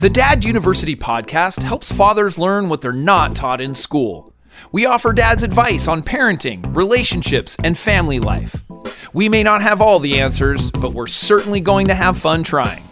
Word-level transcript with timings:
The 0.00 0.08
Dad 0.08 0.44
University 0.44 0.94
podcast 0.94 1.60
helps 1.60 1.90
fathers 1.90 2.38
learn 2.38 2.68
what 2.68 2.80
they're 2.80 2.92
not 2.92 3.34
taught 3.34 3.60
in 3.60 3.74
school. 3.74 4.32
We 4.70 4.86
offer 4.86 5.12
dads 5.12 5.42
advice 5.42 5.88
on 5.88 6.04
parenting, 6.04 6.72
relationships, 6.72 7.56
and 7.64 7.76
family 7.76 8.20
life. 8.20 8.64
We 9.12 9.28
may 9.28 9.42
not 9.42 9.60
have 9.60 9.82
all 9.82 9.98
the 9.98 10.20
answers, 10.20 10.70
but 10.70 10.94
we're 10.94 11.08
certainly 11.08 11.60
going 11.60 11.88
to 11.88 11.96
have 11.96 12.16
fun 12.16 12.44
trying. 12.44 12.84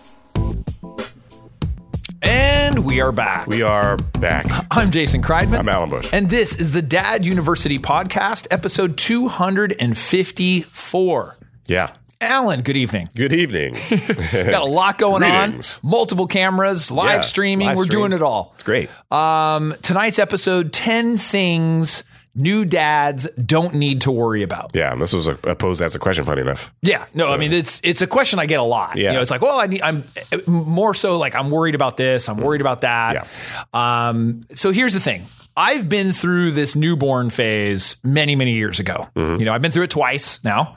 And 2.22 2.84
we 2.84 3.00
are 3.00 3.12
back. 3.12 3.46
We 3.46 3.62
are 3.62 3.98
back. 4.18 4.46
I'm 4.73 4.91
Jason 4.91 5.23
Kreidman. 5.23 5.61
I'm 5.61 5.68
Alan 5.68 5.91
Bush. 5.91 6.11
And 6.12 6.29
this 6.29 6.57
is 6.57 6.73
the 6.73 6.82
Dad 6.82 7.25
University 7.25 7.79
podcast, 7.79 8.48
episode 8.50 8.98
254. 8.98 11.36
Yeah. 11.66 11.93
Alan, 12.21 12.62
good 12.62 12.77
evening. 12.77 13.09
Good 13.14 13.33
evening. 13.33 13.75
Got 14.33 14.62
a 14.62 14.65
lot 14.65 14.96
going 14.98 15.23
on. 15.23 15.61
Multiple 15.83 16.27
cameras, 16.27 16.91
live 16.91 17.11
Yeah, 17.11 17.21
streaming. 17.21 17.69
live 17.69 17.77
We're 17.77 17.85
doing 17.85 18.12
it 18.12 18.23
all. 18.23 18.53
It's 18.55 18.62
great. 18.62 18.89
Um, 19.11 19.74
tonight's 19.83 20.19
episode 20.19 20.73
10 20.73 21.19
things 21.19 22.05
new 22.34 22.65
dads 22.66 23.27
don't 23.34 23.74
need 23.74 24.02
to 24.02 24.10
worry 24.10 24.43
about. 24.43 24.71
yeah, 24.74 24.93
and 24.93 25.01
this 25.01 25.12
was 25.15 25.27
a, 25.27 25.38
a 25.45 25.55
posed 25.57 25.80
as 25.80 25.95
a 25.95 25.98
question, 25.98 26.23
funny 26.24 26.43
enough. 26.43 26.71
Yeah, 26.83 27.07
no, 27.15 27.29
I 27.33 27.38
mean 27.38 27.51
it's 27.51 27.80
it's 27.83 28.02
a 28.02 28.07
question 28.07 28.38
I 28.38 28.45
get 28.45 28.60
a 28.60 28.62
lot. 28.62 28.96
Yeah. 28.96 29.09
You 29.09 29.12
know, 29.16 29.23
it's 29.23 29.30
like, 29.30 29.41
well, 29.41 29.59
I 29.59 29.66
need 29.66 29.80
I'm 29.80 30.05
more 30.46 30.93
so 30.93 31.16
like 31.16 31.35
I'm 31.35 31.51
worried 31.51 31.74
about 31.74 31.96
this, 31.96 32.29
I'm 32.29 32.37
worried 32.37 32.60
about 32.60 32.83
that. 32.83 33.27
Yeah. 33.74 34.09
Um, 34.09 34.46
so 34.55 34.71
here's 34.71 34.93
the 34.93 35.01
thing. 35.01 35.29
I've 35.56 35.88
been 35.88 36.12
through 36.12 36.52
this 36.52 36.77
newborn 36.77 37.30
phase 37.30 37.96
many, 38.05 38.37
many 38.37 38.52
years 38.52 38.78
ago. 38.78 39.09
You 39.38 39.45
know, 39.46 39.52
I've 39.52 39.62
been 39.62 39.73
through 39.73 39.84
it 39.84 39.91
twice 39.91 40.45
now. 40.45 40.77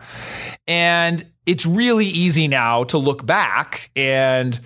And 0.68 1.26
it's 1.46 1.66
really 1.66 2.06
easy 2.06 2.48
now 2.48 2.84
to 2.86 2.98
look 2.98 3.26
back 3.26 3.90
and 3.96 4.60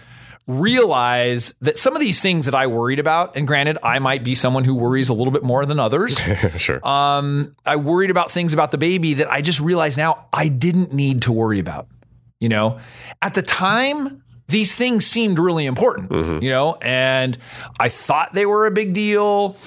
realize 0.45 1.53
that 1.61 1.79
some 1.79 1.95
of 1.95 2.01
these 2.01 2.21
things 2.21 2.45
that 2.45 2.53
I 2.53 2.67
worried 2.67 2.99
about, 2.99 3.37
and 3.37 3.47
granted, 3.47 3.77
I 3.81 3.99
might 3.99 4.23
be 4.23 4.35
someone 4.35 4.65
who 4.65 4.75
worries 4.75 5.09
a 5.09 5.13
little 5.13 5.31
bit 5.31 5.43
more 5.43 5.65
than 5.65 5.79
others. 5.79 6.17
sure. 6.57 6.85
Um, 6.85 7.55
I 7.65 7.77
worried 7.77 8.11
about 8.11 8.29
things 8.31 8.53
about 8.53 8.71
the 8.71 8.77
baby 8.77 9.15
that 9.15 9.31
I 9.31 9.41
just 9.41 9.59
realized 9.59 9.97
now 9.97 10.27
I 10.33 10.49
didn't 10.49 10.93
need 10.93 11.21
to 11.23 11.31
worry 11.31 11.59
about. 11.59 11.87
You 12.39 12.49
know, 12.49 12.79
at 13.21 13.35
the 13.35 13.41
time, 13.41 14.21
these 14.47 14.75
things 14.75 15.05
seemed 15.05 15.39
really 15.39 15.65
important, 15.65 16.09
mm-hmm. 16.09 16.43
you 16.43 16.49
know, 16.49 16.75
and 16.81 17.37
I 17.79 17.89
thought 17.89 18.33
they 18.33 18.45
were 18.45 18.65
a 18.65 18.71
big 18.71 18.93
deal. 18.93 19.57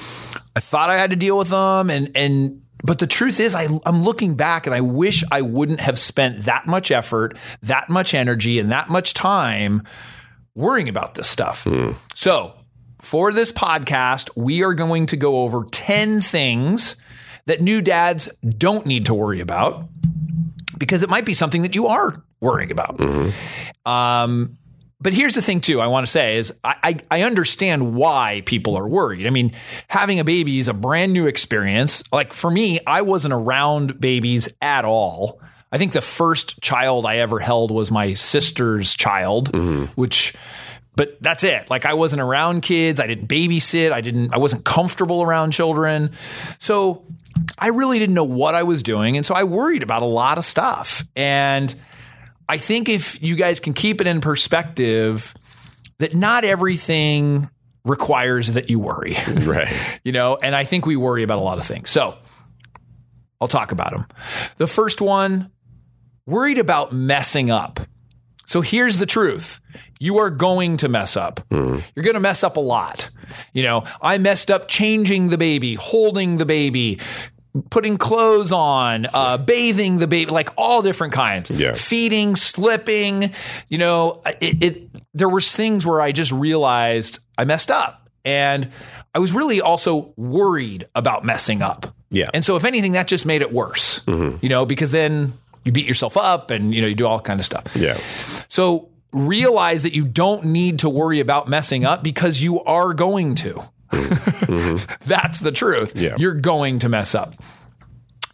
I 0.55 0.60
thought 0.60 0.91
I 0.91 0.98
had 0.98 1.10
to 1.10 1.16
deal 1.16 1.36
with 1.38 1.48
them. 1.48 1.91
And, 1.91 2.10
and, 2.14 2.62
but 2.84 2.98
the 2.98 3.06
truth 3.06 3.41
is, 3.41 3.55
I, 3.55 3.68
I'm 3.84 4.02
looking 4.02 4.34
back 4.34 4.66
and 4.66 4.74
I 4.74 4.80
wish 4.80 5.24
I 5.33 5.41
wouldn't 5.41 5.80
have 5.80 5.98
spent 5.98 6.44
that 6.44 6.66
much 6.66 6.91
effort, 6.91 7.36
that 7.62 7.88
much 7.88 8.14
energy, 8.14 8.58
and 8.58 8.70
that 8.70 8.88
much 8.88 9.14
time 9.14 9.83
worrying 10.55 10.88
about 10.88 11.14
this 11.14 11.28
stuff. 11.28 11.64
Hmm. 11.64 11.92
So, 12.14 12.55
for 13.00 13.33
this 13.33 13.52
podcast, 13.52 14.30
we 14.36 14.64
are 14.64 14.74
going 14.74 15.06
to 15.06 15.16
go 15.16 15.40
over 15.40 15.64
10 15.70 16.20
things 16.20 17.00
that 17.46 17.61
new 17.61 17.80
dads 17.80 18.28
don't 18.58 18.84
need 18.86 19.06
to 19.06 19.14
worry 19.14 19.40
about 19.40 19.88
because 20.77 21.02
it 21.02 21.08
might 21.08 21.24
be 21.24 21.34
something 21.34 21.62
that 21.62 21.74
you 21.74 21.86
are 21.86 22.22
worrying 22.40 22.70
about. 22.70 22.98
Mm-hmm. 22.98 23.88
Um, 23.88 24.58
but 25.00 25.12
here's 25.12 25.34
the 25.34 25.42
thing, 25.42 25.61
too, 25.61 25.80
I 25.80 25.89
want 25.89 26.06
to 26.06 26.11
say 26.11 26.36
is 26.36 26.58
I, 26.64 26.77
I, 26.83 27.19
I 27.19 27.22
understand 27.22 27.94
why 27.94 28.42
people 28.47 28.77
are 28.77 28.89
worried. 28.89 29.27
I 29.27 29.30
mean, 29.30 29.52
having 29.89 30.20
a 30.20 30.25
baby 30.25 30.58
is 30.58 30.69
a 30.69 30.75
brand 30.75 31.12
new 31.12 31.27
experience. 31.27 32.02
Like 32.12 32.33
for 32.33 32.50
me, 32.50 32.80
I 32.86 33.02
wasn't 33.02 33.34
around 33.34 34.00
babies 34.00 34.48
at 34.62 34.84
all. 34.84 35.41
I 35.70 35.78
think 35.78 35.92
the 35.92 36.00
first 36.00 36.61
child 36.62 37.05
I 37.05 37.17
ever 37.19 37.39
held 37.39 37.70
was 37.70 37.91
my 37.91 38.14
sister's 38.14 38.94
child, 38.94 39.52
mm-hmm. 39.52 39.84
which 40.00 40.34
but 40.94 41.20
that's 41.20 41.44
it. 41.44 41.69
Like 41.69 41.84
I 41.84 41.92
wasn't 41.92 42.22
around 42.22 42.62
kids, 42.62 42.98
I 42.98 43.06
didn't 43.06 43.28
babysit, 43.28 43.92
I 43.92 44.00
didn't 44.00 44.33
I 44.33 44.39
wasn't 44.39 44.64
comfortable 44.64 45.22
around 45.22 45.50
children. 45.50 46.12
So 46.58 47.05
I 47.58 47.69
really 47.69 47.98
didn't 47.98 48.14
know 48.14 48.24
what 48.24 48.55
I 48.55 48.62
was 48.62 48.83
doing 48.83 49.19
and 49.19 49.27
so 49.27 49.34
I 49.34 49.44
worried 49.44 49.83
about 49.83 50.01
a 50.01 50.07
lot 50.07 50.39
of 50.39 50.45
stuff. 50.46 51.07
And 51.14 51.74
I 52.48 52.58
think 52.58 52.89
if 52.89 53.23
you 53.23 53.36
guys 53.36 53.61
can 53.61 53.73
keep 53.73 54.01
it 54.01 54.07
in 54.07 54.20
perspective 54.20 55.34
that 55.98 56.14
not 56.14 56.45
everything 56.45 57.51
requires 57.84 58.52
that 58.52 58.70
you 58.70 58.79
worry, 58.79 59.17
right. 59.29 59.73
you 60.05 60.12
know, 60.12 60.36
and 60.36 60.55
I 60.55 60.64
think 60.64 60.86
we 60.86 60.96
worry 60.96 61.23
about 61.23 61.39
a 61.39 61.42
lot 61.42 61.58
of 61.58 61.64
things. 61.64 61.90
So 61.90 62.17
I'll 63.40 63.48
talk 63.48 63.73
about 63.73 63.92
them. 63.92 64.07
The 64.57 64.67
first 64.67 65.01
one, 65.01 65.51
worried 66.27 66.58
about 66.58 66.92
messing 66.92 67.51
up. 67.51 67.80
So 68.46 68.61
here's 68.61 68.98
the 68.98 69.07
truth. 69.07 69.61
You 69.98 70.18
are 70.18 70.30
going 70.30 70.77
to 70.78 70.89
mess 70.89 71.17
up. 71.17 71.40
Mm-hmm. 71.51 71.80
You're 71.95 72.05
going 72.05 72.14
to 72.14 72.20
mess 72.20 72.45
up 72.45 72.57
a 72.57 72.61
lot. 72.61 73.11
You 73.52 73.64
know, 73.64 73.84
I 74.01 74.18
messed 74.18 74.51
up 74.51 74.68
changing 74.68 75.28
the 75.28 75.39
baby, 75.39 75.74
holding 75.74 76.36
the 76.36 76.46
baby, 76.46 77.01
putting 77.70 77.96
clothes 77.96 78.52
on, 78.52 79.06
uh, 79.12 79.39
bathing 79.39 79.98
the 79.98 80.06
baby, 80.06 80.30
like 80.30 80.50
all 80.56 80.83
different 80.83 81.12
kinds. 81.12 81.50
Yeah. 81.50 81.74
Feeding, 81.74 82.36
slipping, 82.36 83.33
you 83.68 83.78
know, 83.78 84.22
it, 84.40 84.62
it 84.62 84.90
there 85.14 85.28
was 85.28 85.52
things 85.52 85.86
where 85.86 86.00
I 86.00 86.12
just 86.12 86.33
realized 86.33 87.18
I 87.39 87.45
messed 87.45 87.70
up. 87.70 88.08
And 88.24 88.70
I 89.14 89.18
was 89.18 89.33
really 89.33 89.61
also 89.61 90.12
worried 90.16 90.89
about 90.95 91.24
messing 91.24 91.62
up. 91.62 91.95
Yeah. 92.11 92.30
And 92.34 92.45
so 92.45 92.56
if 92.56 92.64
anything, 92.64 92.92
that 92.92 93.06
just 93.06 93.24
made 93.24 93.40
it 93.40 93.52
worse. 93.52 94.00
You 94.42 94.48
know, 94.48 94.66
because 94.66 94.90
then 94.90 95.34
you 95.64 95.72
beat 95.72 95.86
yourself 95.86 96.16
up 96.16 96.50
and 96.50 96.74
you 96.74 96.80
know, 96.80 96.86
you 96.86 96.95
do 96.95 97.06
all 97.06 97.20
kind 97.20 97.40
of 97.40 97.46
stuff. 97.46 97.64
Yeah. 97.74 97.98
So 98.48 98.90
realize 99.12 99.83
that 99.84 99.95
you 99.95 100.05
don't 100.05 100.46
need 100.46 100.80
to 100.80 100.89
worry 100.89 101.20
about 101.20 101.48
messing 101.48 101.84
up 101.84 102.02
because 102.02 102.42
you 102.42 102.62
are 102.64 102.92
going 102.95 103.34
to. 103.36 103.62
That's 105.07 105.40
the 105.40 105.52
truth. 105.52 105.96
Yeah. 105.96 106.17
You're 106.18 106.34
going 106.34 106.79
to 106.80 106.89
mess 106.89 107.14
up. 107.14 107.34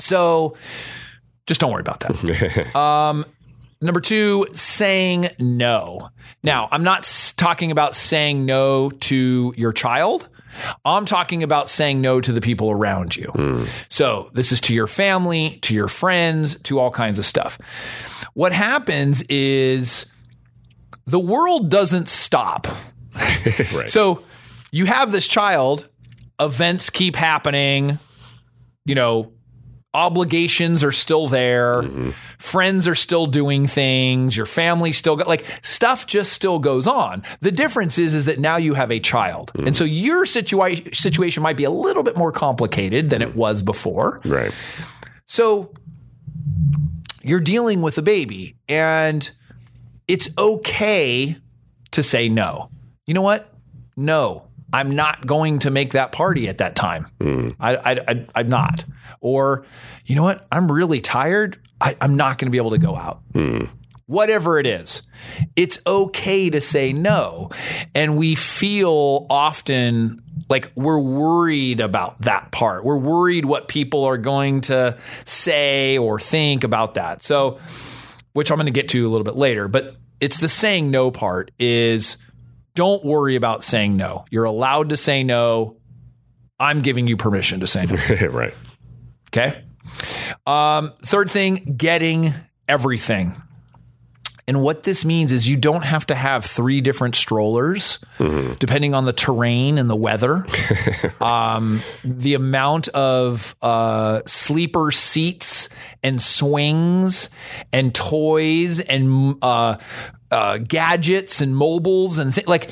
So 0.00 0.56
just 1.46 1.60
don't 1.60 1.72
worry 1.72 1.80
about 1.80 2.00
that. 2.00 2.74
um, 2.76 3.24
number 3.80 4.00
two, 4.00 4.46
saying 4.52 5.28
no. 5.38 6.08
Now, 6.42 6.68
I'm 6.70 6.82
not 6.82 7.00
s- 7.00 7.32
talking 7.32 7.70
about 7.70 7.94
saying 7.94 8.44
no 8.46 8.90
to 8.90 9.54
your 9.56 9.72
child. 9.72 10.28
I'm 10.84 11.06
talking 11.06 11.42
about 11.42 11.70
saying 11.70 12.00
no 12.02 12.20
to 12.20 12.30
the 12.32 12.40
people 12.42 12.70
around 12.70 13.16
you. 13.16 13.66
So, 13.88 14.28
this 14.34 14.52
is 14.52 14.60
to 14.62 14.74
your 14.74 14.86
family, 14.86 15.58
to 15.62 15.72
your 15.72 15.88
friends, 15.88 16.60
to 16.62 16.78
all 16.78 16.90
kinds 16.90 17.18
of 17.18 17.24
stuff. 17.24 17.58
What 18.34 18.52
happens 18.52 19.22
is 19.30 20.12
the 21.06 21.18
world 21.20 21.70
doesn't 21.70 22.08
stop. 22.08 22.66
Right. 23.74 23.88
So 23.90 24.22
you 24.72 24.86
have 24.86 25.12
this 25.12 25.28
child, 25.28 25.88
events 26.40 26.90
keep 26.90 27.14
happening, 27.14 27.98
you 28.84 28.94
know, 28.94 29.32
obligations 29.94 30.82
are 30.82 30.92
still 30.92 31.28
there, 31.28 31.84
friends 32.38 32.88
are 32.88 32.94
still 32.94 33.26
doing 33.26 33.66
things, 33.66 34.34
your 34.34 34.46
family 34.46 34.90
still 34.90 35.16
got 35.16 35.28
like 35.28 35.44
stuff 35.62 36.06
just 36.06 36.32
still 36.32 36.58
goes 36.58 36.86
on. 36.86 37.22
The 37.40 37.52
difference 37.52 37.98
is 37.98 38.14
is 38.14 38.24
that 38.24 38.40
now 38.40 38.56
you 38.56 38.72
have 38.74 38.90
a 38.90 38.98
child. 38.98 39.52
Mm. 39.54 39.66
And 39.68 39.76
so 39.76 39.84
your 39.84 40.24
situa- 40.24 40.94
situation 40.96 41.42
might 41.42 41.58
be 41.58 41.64
a 41.64 41.70
little 41.70 42.02
bit 42.02 42.16
more 42.16 42.32
complicated 42.32 43.10
than 43.10 43.20
it 43.20 43.36
was 43.36 43.62
before. 43.62 44.20
right. 44.24 44.52
So 45.26 45.72
you're 47.22 47.40
dealing 47.40 47.82
with 47.82 47.96
a 47.98 48.02
baby 48.02 48.56
and 48.68 49.30
it's 50.08 50.28
okay 50.36 51.36
to 51.92 52.02
say 52.02 52.28
no. 52.28 52.70
You 53.06 53.14
know 53.14 53.22
what? 53.22 53.48
No, 53.96 54.48
I'm 54.72 54.90
not 54.90 55.26
going 55.26 55.60
to 55.60 55.70
make 55.70 55.92
that 55.92 56.12
party 56.12 56.48
at 56.48 56.58
that 56.58 56.74
time. 56.74 57.08
Hmm. 57.20 57.50
I, 57.60 57.76
I, 57.76 57.90
I, 58.08 58.26
I'm 58.34 58.48
not. 58.48 58.84
Or, 59.20 59.64
you 60.06 60.16
know 60.16 60.22
what? 60.22 60.46
I'm 60.50 60.70
really 60.70 61.00
tired. 61.00 61.58
I, 61.80 61.96
I'm 62.00 62.16
not 62.16 62.38
going 62.38 62.46
to 62.46 62.50
be 62.50 62.58
able 62.58 62.70
to 62.70 62.78
go 62.78 62.96
out. 62.96 63.20
Hmm. 63.32 63.64
Whatever 64.06 64.58
it 64.58 64.66
is, 64.66 65.08
it's 65.56 65.78
okay 65.86 66.50
to 66.50 66.60
say 66.60 66.92
no. 66.92 67.50
And 67.94 68.16
we 68.16 68.34
feel 68.34 69.26
often 69.30 70.22
like 70.48 70.70
we're 70.74 70.98
worried 70.98 71.80
about 71.80 72.20
that 72.22 72.50
part. 72.50 72.84
We're 72.84 72.98
worried 72.98 73.44
what 73.44 73.68
people 73.68 74.04
are 74.04 74.18
going 74.18 74.62
to 74.62 74.98
say 75.24 75.96
or 75.98 76.20
think 76.20 76.64
about 76.64 76.94
that. 76.94 77.22
So, 77.22 77.58
which 78.32 78.50
I'm 78.50 78.56
going 78.56 78.66
to 78.66 78.72
get 78.72 78.88
to 78.90 79.06
a 79.06 79.10
little 79.10 79.24
bit 79.24 79.36
later, 79.36 79.68
but 79.68 79.96
it's 80.20 80.38
the 80.38 80.48
saying 80.48 80.90
no 80.90 81.10
part 81.10 81.50
is 81.58 82.18
don't 82.74 83.04
worry 83.04 83.36
about 83.36 83.64
saying 83.64 83.96
no. 83.96 84.24
You're 84.30 84.44
allowed 84.44 84.90
to 84.90 84.96
say 84.96 85.22
no. 85.24 85.76
I'm 86.58 86.80
giving 86.80 87.06
you 87.06 87.16
permission 87.16 87.60
to 87.60 87.66
say 87.66 87.86
no. 87.86 87.96
right. 88.28 88.54
Okay. 89.28 89.64
Um, 90.46 90.92
third 91.04 91.30
thing, 91.30 91.74
getting 91.76 92.32
everything. 92.68 93.40
And 94.48 94.60
what 94.60 94.82
this 94.82 95.04
means 95.04 95.30
is 95.30 95.48
you 95.48 95.56
don't 95.56 95.84
have 95.84 96.06
to 96.06 96.16
have 96.16 96.44
three 96.44 96.80
different 96.80 97.14
strollers, 97.14 98.04
depending 98.58 98.92
on 98.92 99.04
the 99.04 99.12
terrain 99.12 99.78
and 99.78 99.88
the 99.88 99.96
weather. 99.96 100.44
um, 101.20 101.80
the 102.02 102.34
amount 102.34 102.88
of 102.88 103.54
uh, 103.62 104.22
sleeper 104.26 104.90
seats 104.90 105.68
and 106.02 106.20
swings 106.20 107.30
and 107.72 107.94
toys 107.94 108.80
and 108.80 109.36
uh, 109.42 109.76
uh, 110.32 110.58
gadgets 110.58 111.40
and 111.40 111.54
mobiles 111.56 112.18
and 112.18 112.34
things 112.34 112.48
like 112.48 112.70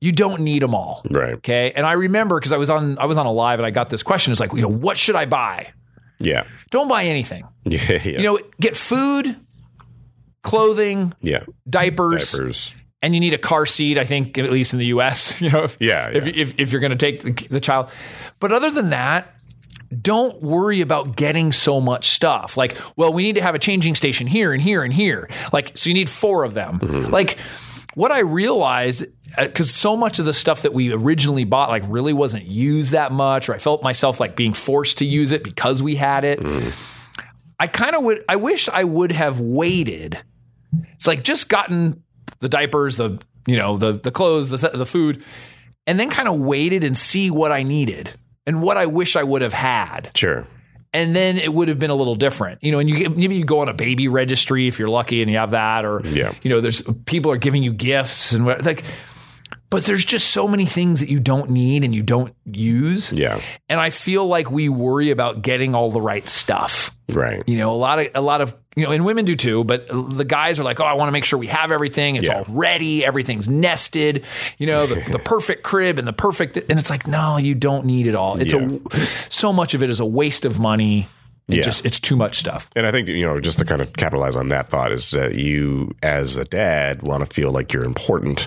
You 0.00 0.10
don't 0.12 0.40
need 0.40 0.62
them 0.62 0.74
all. 0.74 1.02
Right. 1.10 1.34
Okay. 1.34 1.70
And 1.76 1.86
I 1.86 1.92
remember 1.92 2.40
because 2.40 2.50
I 2.52 2.56
was 2.56 2.70
on 2.70 2.98
I 2.98 3.04
was 3.06 3.18
on 3.18 3.26
a 3.26 3.32
live 3.32 3.60
and 3.60 3.66
I 3.66 3.70
got 3.70 3.88
this 3.90 4.02
question. 4.02 4.32
It's 4.32 4.40
like, 4.40 4.52
you 4.52 4.62
know, 4.62 4.68
what 4.68 4.96
should 4.98 5.14
I 5.16 5.26
buy? 5.26 5.72
Yeah. 6.18 6.44
Don't 6.70 6.88
buy 6.88 7.04
anything. 7.04 7.44
Yeah. 7.64 7.78
Yeah. 7.92 8.18
You 8.18 8.22
know, 8.24 8.38
get 8.60 8.76
food, 8.76 9.36
clothing, 10.42 11.14
yeah. 11.20 11.44
diapers, 11.68 12.32
Diapers. 12.32 12.74
and 13.00 13.14
you 13.14 13.20
need 13.20 13.34
a 13.34 13.38
car 13.38 13.66
seat. 13.66 13.98
I 13.98 14.04
think 14.04 14.36
at 14.38 14.50
least 14.50 14.72
in 14.72 14.78
the 14.80 14.86
U.S. 14.86 15.40
You 15.42 15.50
know, 15.50 15.64
if, 15.64 15.76
Yeah, 15.80 16.10
if 16.12 16.26
if, 16.26 16.54
if 16.58 16.72
you're 16.72 16.80
going 16.80 16.96
to 16.96 16.96
take 16.96 17.22
the, 17.22 17.48
the 17.48 17.60
child, 17.60 17.90
but 18.40 18.52
other 18.52 18.70
than 18.70 18.90
that. 18.90 19.34
Don't 20.00 20.40
worry 20.42 20.80
about 20.80 21.16
getting 21.16 21.52
so 21.52 21.80
much 21.80 22.10
stuff. 22.10 22.56
Like, 22.56 22.78
well, 22.96 23.12
we 23.12 23.22
need 23.22 23.34
to 23.34 23.42
have 23.42 23.54
a 23.54 23.58
changing 23.58 23.94
station 23.94 24.26
here 24.26 24.52
and 24.52 24.62
here 24.62 24.82
and 24.82 24.92
here. 24.92 25.28
Like, 25.52 25.76
so 25.76 25.90
you 25.90 25.94
need 25.94 26.08
four 26.08 26.44
of 26.44 26.54
them. 26.54 26.78
Mm-hmm. 26.78 27.12
Like, 27.12 27.36
what 27.94 28.10
I 28.10 28.20
realized, 28.20 29.04
uh, 29.36 29.46
because 29.46 29.74
so 29.74 29.96
much 29.96 30.18
of 30.18 30.24
the 30.24 30.32
stuff 30.32 30.62
that 30.62 30.72
we 30.72 30.92
originally 30.92 31.44
bought, 31.44 31.68
like, 31.68 31.82
really 31.88 32.12
wasn't 32.12 32.46
used 32.46 32.92
that 32.92 33.12
much, 33.12 33.48
or 33.48 33.54
I 33.54 33.58
felt 33.58 33.82
myself 33.82 34.20
like 34.20 34.36
being 34.36 34.54
forced 34.54 34.98
to 34.98 35.04
use 35.04 35.32
it 35.32 35.44
because 35.44 35.82
we 35.82 35.96
had 35.96 36.24
it. 36.24 36.40
Mm-hmm. 36.40 36.70
I 37.60 37.66
kind 37.66 37.94
of 37.94 38.02
would. 38.02 38.24
I 38.28 38.36
wish 38.36 38.68
I 38.68 38.84
would 38.84 39.12
have 39.12 39.40
waited. 39.40 40.20
It's 40.94 41.06
like 41.06 41.22
just 41.22 41.48
gotten 41.48 42.02
the 42.40 42.48
diapers, 42.48 42.96
the 42.96 43.20
you 43.46 43.56
know 43.56 43.76
the 43.76 43.92
the 43.92 44.10
clothes, 44.10 44.48
the 44.48 44.56
the 44.70 44.86
food, 44.86 45.22
and 45.86 46.00
then 46.00 46.10
kind 46.10 46.28
of 46.28 46.40
waited 46.40 46.82
and 46.82 46.98
see 46.98 47.30
what 47.30 47.52
I 47.52 47.62
needed 47.62 48.10
and 48.46 48.62
what 48.62 48.76
I 48.76 48.86
wish 48.86 49.16
I 49.16 49.22
would 49.22 49.42
have 49.42 49.52
had, 49.52 50.10
Sure. 50.16 50.46
and 50.92 51.14
then 51.14 51.38
it 51.38 51.52
would 51.54 51.68
have 51.68 51.78
been 51.78 51.90
a 51.90 51.94
little 51.94 52.14
different. 52.16 52.62
You 52.62 52.72
know, 52.72 52.78
and 52.78 52.88
you 52.90 53.08
maybe 53.10 53.36
you 53.36 53.44
go 53.44 53.60
on 53.60 53.68
a 53.68 53.74
baby 53.74 54.08
registry 54.08 54.66
if 54.68 54.78
you're 54.78 54.88
lucky 54.88 55.22
and 55.22 55.30
you 55.30 55.36
have 55.38 55.52
that, 55.52 55.84
or 55.84 56.02
Yeah. 56.04 56.32
you 56.42 56.50
know, 56.50 56.60
there's 56.60 56.82
people 57.06 57.30
are 57.30 57.36
giving 57.38 57.62
you 57.62 57.72
gifts 57.72 58.32
and 58.32 58.44
what 58.44 58.64
like. 58.64 58.84
But 59.72 59.84
there's 59.86 60.04
just 60.04 60.28
so 60.30 60.46
many 60.46 60.66
things 60.66 61.00
that 61.00 61.08
you 61.08 61.18
don't 61.18 61.50
need 61.50 61.82
and 61.82 61.92
you 61.94 62.02
don't 62.02 62.34
use. 62.44 63.12
Yeah. 63.12 63.40
And 63.68 63.80
I 63.80 63.90
feel 63.90 64.26
like 64.26 64.50
we 64.50 64.68
worry 64.68 65.10
about 65.10 65.42
getting 65.42 65.74
all 65.74 65.90
the 65.90 66.00
right 66.00 66.28
stuff. 66.28 66.96
Right. 67.10 67.42
You 67.48 67.56
know, 67.56 67.72
a 67.72 67.76
lot 67.76 67.98
of 67.98 68.08
a 68.14 68.20
lot 68.20 68.40
of 68.40 68.54
you 68.76 68.84
know, 68.84 68.92
and 68.92 69.04
women 69.04 69.24
do 69.24 69.34
too. 69.36 69.64
But 69.64 69.88
the 69.88 70.24
guys 70.24 70.60
are 70.60 70.62
like, 70.64 70.78
oh, 70.80 70.84
I 70.84 70.94
want 70.94 71.08
to 71.08 71.12
make 71.12 71.24
sure 71.24 71.38
we 71.38 71.48
have 71.48 71.72
everything. 71.72 72.16
It's 72.16 72.28
Yeah. 72.28 72.38
all 72.38 72.44
ready. 72.48 73.04
Everything's 73.04 73.48
nested. 73.48 74.24
You 74.58 74.66
know, 74.66 74.86
the, 74.86 74.96
the 75.10 75.18
perfect 75.24 75.62
crib 75.62 75.98
and 75.98 76.06
the 76.06 76.12
perfect. 76.12 76.56
And 76.56 76.78
it's 76.78 76.88
like, 76.88 77.06
no, 77.06 77.36
you 77.36 77.54
don't 77.54 77.84
need 77.84 78.06
it 78.06 78.14
all. 78.14 78.40
It's 78.40 78.52
a 78.54 78.78
so 79.30 79.52
much 79.52 79.74
of 79.74 79.82
it 79.82 79.90
is 79.90 80.00
a 80.00 80.06
waste 80.06 80.44
of 80.44 80.58
money. 80.58 81.08
It 81.48 81.56
Yeah. 81.56 81.62
just 81.64 81.84
it's 81.84 81.98
too 81.98 82.14
much 82.16 82.38
stuff. 82.38 82.70
And 82.76 82.86
I 82.86 82.92
think 82.92 83.08
you 83.08 83.26
know, 83.26 83.40
just 83.40 83.58
to 83.58 83.64
kind 83.64 83.82
of 83.82 83.92
capitalize 83.94 84.36
on 84.36 84.48
that 84.50 84.68
thought 84.68 84.92
is 84.92 85.10
that 85.10 85.34
you, 85.34 85.92
as 86.02 86.36
a 86.36 86.44
dad, 86.44 87.02
want 87.02 87.28
to 87.28 87.34
feel 87.34 87.50
like 87.50 87.72
you're 87.72 87.84
important, 87.84 88.46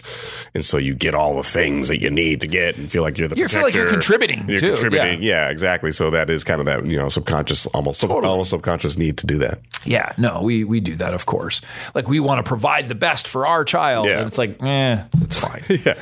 and 0.53 0.63
so 0.63 0.77
you 0.77 0.95
get 0.95 1.13
all 1.13 1.35
the 1.35 1.43
things 1.43 1.89
that 1.89 2.01
you 2.01 2.09
need 2.09 2.39
to 2.41 2.47
get, 2.47 2.77
and 2.77 2.89
feel 2.89 3.03
like 3.03 3.17
you're 3.17 3.27
the. 3.27 3.35
You 3.35 3.49
feel 3.49 3.63
like 3.63 3.73
you're 3.73 3.89
contributing, 3.89 4.45
You're 4.47 4.59
too, 4.59 4.69
contributing, 4.73 5.21
yeah. 5.21 5.49
exactly. 5.49 5.91
So 5.91 6.09
that 6.11 6.29
is 6.29 6.43
kind 6.45 6.61
of 6.61 6.65
that 6.67 6.85
you 6.85 6.97
know 6.97 7.09
subconscious, 7.09 7.65
almost 7.67 7.99
sub, 7.99 8.11
almost 8.11 8.49
subconscious 8.51 8.97
need 8.97 9.17
to 9.17 9.27
do 9.27 9.39
that. 9.39 9.59
Yeah, 9.83 10.13
no, 10.17 10.41
we 10.41 10.63
we 10.63 10.79
do 10.79 10.95
that, 10.95 11.13
of 11.13 11.25
course. 11.25 11.59
Like 11.95 12.07
we 12.07 12.21
want 12.21 12.39
to 12.39 12.43
provide 12.47 12.87
the 12.87 12.95
best 12.95 13.27
for 13.27 13.45
our 13.45 13.65
child, 13.65 14.07
Yeah. 14.07 14.19
and 14.19 14.27
it's 14.27 14.37
like, 14.37 14.61
eh, 14.63 15.03
it's 15.21 15.37
fine. 15.37 15.63
Yeah, 15.85 15.95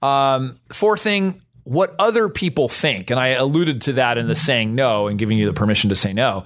Um, 0.00 0.58
Fourth 0.72 1.00
thing, 1.02 1.40
what 1.66 1.96
other 1.98 2.28
people 2.28 2.68
think. 2.68 3.10
And 3.10 3.18
I 3.18 3.28
alluded 3.28 3.82
to 3.82 3.94
that 3.94 4.18
in 4.18 4.28
the 4.28 4.36
saying 4.36 4.76
no 4.76 5.08
and 5.08 5.18
giving 5.18 5.36
you 5.36 5.46
the 5.46 5.52
permission 5.52 5.90
to 5.90 5.96
say 5.96 6.12
no. 6.12 6.44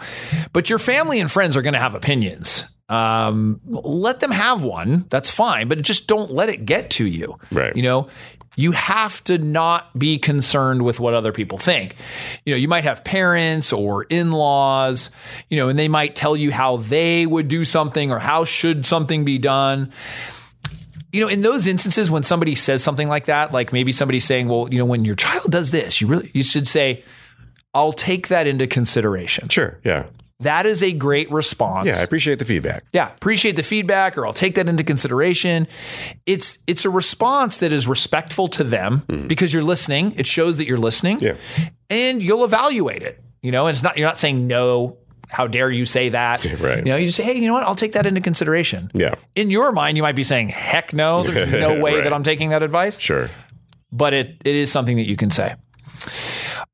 But 0.54 0.70
your 0.70 0.78
family 0.78 1.20
and 1.20 1.30
friends 1.30 1.56
are 1.56 1.62
going 1.62 1.74
to 1.74 1.78
have 1.78 1.94
opinions. 1.94 2.64
Um, 2.88 3.60
let 3.66 4.20
them 4.20 4.30
have 4.30 4.64
one. 4.64 5.04
That's 5.10 5.28
fine, 5.28 5.68
but 5.68 5.82
just 5.82 6.08
don't 6.08 6.32
let 6.32 6.48
it 6.48 6.64
get 6.64 6.90
to 6.92 7.06
you. 7.06 7.38
Right. 7.52 7.76
You 7.76 7.82
know, 7.82 8.08
you 8.56 8.72
have 8.72 9.22
to 9.24 9.36
not 9.36 9.96
be 9.96 10.18
concerned 10.18 10.82
with 10.82 10.98
what 10.98 11.12
other 11.12 11.32
people 11.32 11.58
think. 11.58 11.96
You 12.46 12.54
know, 12.54 12.56
you 12.56 12.66
might 12.66 12.84
have 12.84 13.04
parents 13.04 13.74
or 13.74 14.04
in 14.04 14.32
laws, 14.32 15.10
you 15.50 15.58
know, 15.58 15.68
and 15.68 15.78
they 15.78 15.88
might 15.88 16.16
tell 16.16 16.34
you 16.34 16.50
how 16.50 16.78
they 16.78 17.26
would 17.26 17.48
do 17.48 17.66
something 17.66 18.10
or 18.10 18.18
how 18.18 18.44
should 18.44 18.86
something 18.86 19.26
be 19.26 19.36
done 19.36 19.92
you 21.12 21.20
know, 21.20 21.28
in 21.28 21.42
those 21.42 21.66
instances 21.66 22.10
when 22.10 22.22
somebody 22.22 22.54
says 22.54 22.82
something 22.82 23.08
like 23.08 23.26
that, 23.26 23.52
like 23.52 23.72
maybe 23.72 23.92
somebody's 23.92 24.24
saying, 24.24 24.48
well, 24.48 24.68
you 24.70 24.78
know, 24.78 24.84
when 24.84 25.04
your 25.04 25.16
child 25.16 25.50
does 25.50 25.70
this, 25.70 26.00
you 26.00 26.06
really 26.06 26.30
you 26.34 26.42
should 26.42 26.68
say, 26.68 27.02
I'll 27.74 27.92
take 27.92 28.28
that 28.28 28.46
into 28.46 28.66
consideration. 28.66 29.48
sure, 29.48 29.78
yeah, 29.84 30.06
That 30.40 30.66
is 30.66 30.82
a 30.82 30.92
great 30.92 31.30
response. 31.30 31.86
yeah. 31.86 31.98
I 31.98 32.02
appreciate 32.02 32.38
the 32.38 32.44
feedback. 32.44 32.84
Yeah, 32.92 33.12
appreciate 33.12 33.56
the 33.56 33.62
feedback 33.62 34.16
or 34.18 34.26
I'll 34.26 34.32
take 34.32 34.54
that 34.56 34.68
into 34.68 34.84
consideration. 34.84 35.68
It's 36.26 36.58
it's 36.66 36.84
a 36.84 36.90
response 36.90 37.58
that 37.58 37.72
is 37.72 37.86
respectful 37.86 38.48
to 38.48 38.64
them 38.64 39.02
mm-hmm. 39.06 39.26
because 39.26 39.52
you're 39.52 39.64
listening. 39.64 40.14
It 40.16 40.26
shows 40.26 40.56
that 40.58 40.66
you're 40.66 40.78
listening. 40.78 41.20
Yeah. 41.20 41.36
And 41.88 42.22
you'll 42.22 42.44
evaluate 42.44 43.02
it. 43.02 43.20
You 43.42 43.52
know, 43.52 43.66
and 43.66 43.74
it's 43.74 43.82
not 43.82 43.96
you're 43.96 44.06
not 44.06 44.18
saying 44.18 44.46
no, 44.46 44.98
how 45.30 45.46
dare 45.46 45.70
you 45.70 45.86
say 45.86 46.10
that? 46.10 46.44
Right. 46.60 46.78
You 46.78 46.84
know, 46.92 46.96
you 46.96 47.06
just 47.06 47.16
say, 47.16 47.22
hey, 47.24 47.34
you 47.34 47.46
know 47.46 47.52
what? 47.54 47.62
I'll 47.64 47.74
take 47.76 47.92
that 47.92 48.04
into 48.06 48.20
consideration 48.20 48.90
Yeah, 48.94 49.14
in 49.34 49.50
your 49.50 49.72
mind, 49.72 49.96
you 49.96 50.02
might 50.02 50.16
be 50.16 50.24
saying, 50.24 50.48
heck 50.50 50.92
no, 50.92 51.22
there's 51.22 51.52
no 51.52 51.78
way 51.82 51.94
Right. 51.94 52.04
that 52.04 52.12
I'm 52.12 52.22
taking 52.22 52.50
that 52.50 52.62
advice. 52.62 52.98
sure. 52.98 53.30
But 53.92 54.12
it, 54.14 54.36
it 54.44 54.54
is 54.54 54.70
something 54.70 54.96
that 54.98 55.08
you 55.08 55.16
can 55.16 55.30
say. 55.30 55.54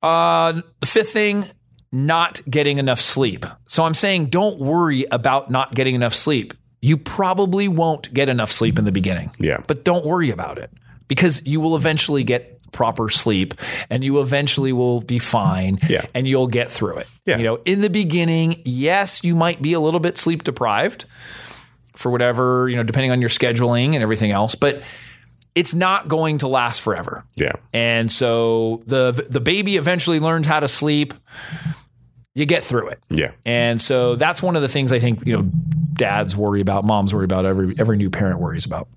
Uh, 0.02 0.60
the 0.80 0.86
fifth 0.86 1.10
thing, 1.10 1.46
not 1.92 2.40
getting 2.48 2.78
enough 2.78 3.00
sleep. 3.00 3.46
So 3.68 3.84
I'm 3.84 3.94
saying 3.94 4.26
don't 4.26 4.58
worry 4.58 5.06
about 5.10 5.50
not 5.50 5.74
getting 5.74 5.94
enough 5.94 6.14
sleep. 6.14 6.52
You 6.82 6.96
probably 6.96 7.68
won't 7.68 8.12
get 8.12 8.28
enough 8.28 8.52
sleep 8.52 8.78
in 8.78 8.84
the 8.84 8.92
beginning. 8.92 9.30
Yeah. 9.38 9.62
But 9.66 9.84
don't 9.84 10.04
worry 10.04 10.30
about 10.30 10.58
it 10.58 10.70
because 11.08 11.44
you 11.46 11.60
will 11.60 11.74
eventually 11.76 12.22
get 12.24 12.55
proper 12.76 13.08
sleep 13.10 13.54
and 13.90 14.04
you 14.04 14.20
eventually 14.20 14.72
will 14.72 15.00
be 15.00 15.18
fine 15.18 15.78
Yeah. 15.88 16.04
and 16.14 16.28
you'll 16.28 16.46
get 16.46 16.70
through 16.70 16.98
it. 16.98 17.06
Yeah. 17.24 17.38
You 17.38 17.44
know, 17.44 17.56
in 17.64 17.80
the 17.80 17.88
beginning, 17.90 18.60
yes, 18.64 19.24
you 19.24 19.34
might 19.34 19.60
be 19.62 19.72
a 19.72 19.80
little 19.80 19.98
bit 19.98 20.18
sleep 20.18 20.44
deprived 20.44 21.06
for 21.94 22.12
whatever, 22.12 22.68
you 22.68 22.76
know, 22.76 22.82
depending 22.82 23.10
on 23.10 23.20
your 23.20 23.30
scheduling 23.30 23.94
and 23.94 24.02
everything 24.02 24.30
else, 24.30 24.54
but 24.54 24.82
it's 25.54 25.72
not 25.72 26.06
going 26.08 26.36
to 26.38 26.46
last 26.48 26.82
forever. 26.82 27.24
Yeah, 27.34 27.52
And 27.72 28.12
so 28.12 28.82
the 28.86 29.26
the 29.30 29.40
baby 29.40 29.76
eventually 29.78 30.20
learns 30.20 30.46
how 30.46 30.60
to 30.60 30.68
sleep. 30.68 31.14
You 32.34 32.44
get 32.44 32.62
through 32.62 32.88
it. 32.88 33.00
yeah, 33.08 33.30
And 33.46 33.80
so 33.80 34.14
that's 34.16 34.42
one 34.42 34.56
of 34.56 34.60
the 34.62 34.68
things 34.68 34.92
I 34.92 34.98
think, 34.98 35.24
you 35.26 35.32
know, 35.32 35.50
dads 35.94 36.36
worry 36.36 36.60
about, 36.60 36.84
moms 36.84 37.14
worry 37.14 37.24
about, 37.24 37.46
every 37.46 37.74
every 37.78 37.96
new 37.96 38.10
parent 38.10 38.38
worries 38.38 38.66
about. 38.66 38.88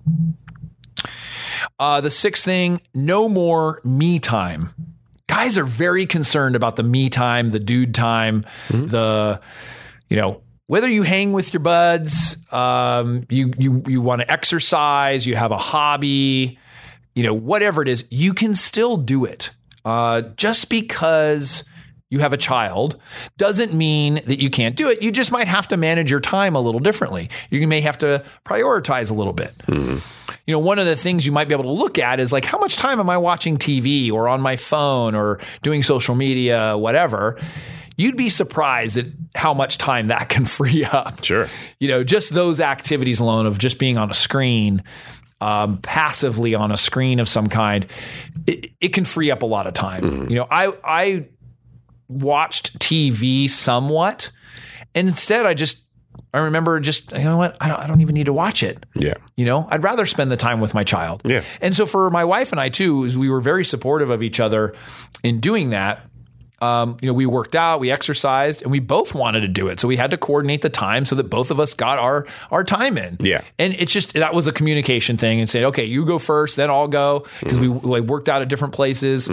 Uh, 1.79 2.01
the 2.01 2.11
sixth 2.11 2.43
thing, 2.43 2.79
no 2.93 3.29
more 3.29 3.81
me 3.85 4.19
time. 4.19 4.73
Guys 5.27 5.57
are 5.57 5.63
very 5.63 6.05
concerned 6.05 6.55
about 6.55 6.75
the 6.75 6.83
me 6.83 7.09
time, 7.09 7.50
the 7.50 7.59
dude 7.59 7.93
time, 7.93 8.43
the, 8.69 9.39
you 10.09 10.17
know, 10.17 10.41
whether 10.67 10.89
you 10.89 11.03
hang 11.03 11.31
with 11.31 11.53
your 11.53 11.62
buds, 11.62 12.38
um, 12.53 13.25
you 13.29 13.53
you 13.57 13.81
you 13.88 14.01
want 14.01 14.21
to 14.21 14.31
exercise, 14.31 15.25
you 15.25 15.36
have 15.36 15.51
a 15.51 15.57
hobby, 15.57 16.59
you 17.15 17.24
know, 17.24 17.33
whatever 17.33 17.81
it 17.81 17.88
is, 17.88 18.05
you 18.12 18.33
can 18.33 18.53
still 18.53 18.98
do 18.98 19.25
it. 19.25 19.50
Uh, 19.86 20.21
just 20.36 20.69
because 20.69 21.63
you 22.10 22.20
have 22.20 22.34
a 22.34 22.38
child 22.38 23.00
doesn't 23.38 23.74
mean 23.74 24.16
that 24.25 24.42
you 24.42 24.50
can't 24.50 24.75
do 24.75 24.89
it. 24.89 25.01
You 25.04 25.12
just 25.12 25.32
might 25.32 25.48
have 25.48 25.68
to 25.68 25.78
manage 25.78 26.10
your 26.10 26.20
time 26.20 26.56
a 26.56 26.60
little 26.60 26.80
differently. 26.80 27.30
You 27.51 27.68
may 27.68 27.82
have 27.82 28.00
to 28.00 28.24
prioritize 28.46 29.12
a 29.12 29.13
little 29.13 29.34
bit. 29.34 29.54
You 30.48 30.54
know, 30.54 30.60
one 30.60 30.80
of 30.80 30.88
the 30.88 30.96
things 30.96 31.25
you 31.25 31.32
might 31.32 31.48
be 31.48 31.54
able 31.54 31.66
to 31.66 31.72
look 31.72 32.00
at 32.00 32.20
is 32.20 32.32
like, 32.32 32.46
how 32.46 32.58
much 32.58 32.78
time 32.78 33.00
am 33.00 33.10
I 33.10 33.18
watching 33.18 33.58
TV 33.58 34.12
or 34.12 34.28
on 34.28 34.42
my 34.42 34.56
phone 34.56 35.13
or 35.13 35.39
doing 35.62 35.84
social 35.84 36.16
media, 36.16 36.75
whatever? 36.75 37.38
You'd 37.96 38.18
be 38.18 38.30
surprised 38.30 38.98
at 38.98 39.06
how 39.36 39.54
much 39.54 39.78
time 39.78 40.08
that 40.08 40.30
can 40.30 40.46
free 40.48 40.86
up 40.86 41.24
sure. 41.24 41.48
you 41.80 41.89
know, 41.89 42.04
just 42.04 42.34
those 42.34 42.60
activities 42.60 43.20
alone 43.20 43.46
of 43.46 43.60
just 43.60 43.78
being 43.78 43.98
on 43.98 44.10
a 44.10 44.16
screen, 44.16 44.82
um, 45.42 45.78
passively 45.78 46.56
on 46.56 46.72
a 46.72 46.78
screen 46.78 47.20
of 47.20 47.30
some 47.30 47.48
kind, 47.48 47.86
it, 48.48 48.72
it 48.82 48.89
can 48.89 49.06
free 49.06 49.30
up 49.30 49.44
a 49.44 49.46
lot 49.46 49.68
of 49.68 49.74
time. 49.75 50.28
You 50.30 50.38
know, 50.38 50.48
I 50.50 50.74
I 50.84 51.25
watched 52.10 52.78
TV 52.80 53.50
somewhat, 53.50 54.32
and 54.94 55.08
instead 55.08 55.46
I 55.46 55.54
just 55.54 55.86
I 56.34 56.39
remember 56.39 56.80
just 56.80 57.12
you 57.13 57.24
know 57.24 57.38
what 57.38 57.56
I 57.62 57.68
don't 57.70 57.80
I 57.80 57.88
don't 57.88 58.01
even 58.01 58.16
need 58.16 58.25
to 58.25 58.34
watch 58.34 58.62
it. 58.63 58.86
Yeah, 58.96 59.13
You 59.38 59.46
know, 59.46 59.68
I'd 59.72 59.84
rather 59.84 60.06
spend 60.06 60.32
the 60.32 60.38
time 60.38 60.60
with 60.60 60.74
my 60.74 60.84
child. 60.84 61.22
Yeah. 61.24 61.44
And 61.62 61.75
so 61.75 61.86
for 61.86 62.10
my 62.10 62.25
wife 62.25 62.51
and 62.51 62.60
I 62.60 62.70
too, 62.70 63.04
is 63.06 63.18
we 63.18 63.30
were 63.30 63.42
very 63.42 63.63
supportive 63.63 64.10
of 64.10 64.22
each 64.22 64.39
other 64.39 64.75
in 65.24 65.39
doing 65.39 65.70
that. 65.70 66.06
Um, 66.62 66.98
you 67.01 67.08
know, 67.08 67.13
we 67.13 67.25
worked 67.25 67.56
out, 67.56 67.80
we 67.80 67.89
exercised, 67.89 68.63
and 68.63 68.70
we 68.70 68.82
both 68.82 69.16
wanted 69.16 69.42
to 69.42 69.48
do 69.48 69.70
it. 69.70 69.80
So 69.80 69.88
we 69.88 69.96
had 69.96 70.12
to 70.12 70.18
coordinate 70.18 70.62
the 70.62 70.70
time 70.70 71.06
so 71.06 71.16
that 71.16 71.30
both 71.30 71.51
of 71.51 71.60
us 71.60 71.74
got 71.74 72.00
our 72.00 72.28
our 72.51 72.66
time 72.66 72.98
in. 72.98 73.16
Yeah. 73.22 73.42
And 73.58 73.74
it's 73.75 73.94
just 73.94 74.12
that 74.13 74.34
was 74.34 74.46
a 74.46 74.51
communication 74.51 75.16
thing, 75.16 75.39
and 75.39 75.50
said, 75.50 75.63
okay, 75.63 75.86
you 75.86 76.04
go 76.06 76.20
first, 76.20 76.58
then 76.58 76.70
I'll 76.70 76.89
go 76.89 77.25
because 77.39 77.60
we 77.60 77.70
like 77.70 78.04
worked 78.04 78.28
out 78.28 78.42
at 78.42 78.50
different 78.50 78.74
places. 78.74 79.30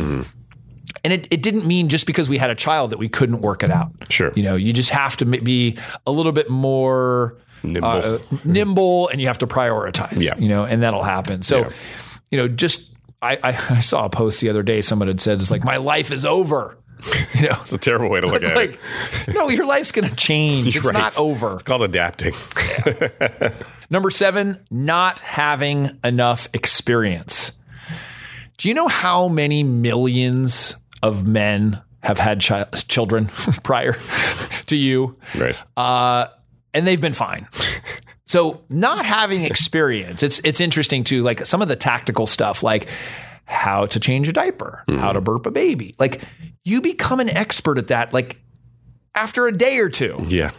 And 1.04 1.12
it, 1.12 1.26
it 1.30 1.42
didn't 1.42 1.66
mean 1.66 1.88
just 1.88 2.06
because 2.06 2.28
we 2.28 2.38
had 2.38 2.50
a 2.50 2.54
child 2.54 2.90
that 2.90 2.98
we 2.98 3.08
couldn't 3.08 3.40
work 3.40 3.62
it 3.62 3.70
out. 3.70 3.90
Sure. 4.10 4.32
You 4.36 4.42
know, 4.42 4.54
you 4.56 4.72
just 4.72 4.90
have 4.90 5.16
to 5.18 5.24
be 5.24 5.76
a 6.06 6.12
little 6.12 6.32
bit 6.32 6.48
more 6.50 7.36
Nimble. 7.62 7.88
uh, 7.88 8.18
nimble 8.44 9.08
and 9.08 9.20
you 9.20 9.26
have 9.26 9.38
to 9.38 9.46
prioritize. 9.46 10.22
Yeah. 10.22 10.36
You 10.38 10.48
know, 10.48 10.64
and 10.64 10.82
that'll 10.82 11.02
happen. 11.02 11.42
So, 11.42 11.58
Yeah. 11.60 11.70
you 12.30 12.38
know, 12.38 12.48
just 12.48 12.94
I, 13.22 13.36
I, 13.42 13.48
I 13.76 13.80
saw 13.80 14.04
a 14.04 14.10
post 14.10 14.40
the 14.40 14.48
other 14.48 14.62
day. 14.62 14.80
Someone 14.82 15.08
had 15.08 15.20
said, 15.20 15.40
it's 15.40 15.50
like, 15.50 15.64
my 15.64 15.76
life 15.78 16.10
is 16.12 16.24
over. 16.24 16.76
You 17.34 17.42
know, 17.42 17.56
It's 17.60 17.72
a 17.72 17.78
terrible 17.78 18.08
way 18.08 18.20
to 18.22 18.26
look 18.26 18.42
it's 18.42 18.48
at 18.50 18.56
like, 18.56 18.78
it. 19.28 19.34
no, 19.34 19.50
your 19.50 19.66
life's 19.66 19.92
going 19.92 20.08
to 20.08 20.16
change. 20.16 20.74
It's 20.76 20.84
Right. 20.86 20.94
not 20.94 21.18
over. 21.18 21.52
It's 21.54 21.62
called 21.62 21.82
adapting. 21.82 22.32
Number 23.90 24.10
seven, 24.10 24.58
not 24.70 25.20
having 25.20 25.98
enough 26.02 26.48
experience. 26.54 27.55
Do 28.58 28.68
you 28.68 28.75
know 28.75 28.88
how 28.88 29.28
many 29.28 29.62
millions 29.62 30.76
of 31.02 31.26
men 31.26 31.80
have 32.02 32.18
had 32.18 32.42
chi- 32.42 32.64
children 32.88 33.26
prior 33.62 33.92
to 34.66 34.76
you? 34.76 35.18
right. 35.36 35.60
Uh, 35.76 36.28
and 36.72 36.86
they've 36.86 37.00
been 37.00 37.14
fine. 37.14 37.48
So 38.26 38.62
not 38.68 39.04
having 39.06 39.42
experience, 39.52 40.22
it's 40.22 40.40
it's 40.40 40.60
interesting 40.60 41.04
too. 41.04 41.22
Like 41.22 41.46
some 41.46 41.62
of 41.62 41.68
the 41.68 41.76
tactical 41.76 42.26
stuff, 42.26 42.62
like 42.62 42.88
how 43.44 43.86
to 43.86 44.00
change 44.00 44.28
a 44.28 44.32
diaper, 44.32 44.82
how 44.88 45.12
to 45.12 45.20
burp 45.20 45.46
a 45.46 45.50
baby. 45.50 45.94
Like 45.98 46.22
you 46.64 46.80
become 46.80 47.20
an 47.20 47.30
expert 47.30 47.78
at 47.78 47.86
that. 47.88 48.12
Like 48.12 48.40
after 49.14 49.46
a 49.46 49.52
day 49.52 49.78
or 49.78 49.88
two, 49.88 50.25
yeah. 50.26 50.50